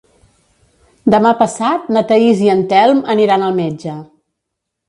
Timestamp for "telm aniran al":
2.75-3.55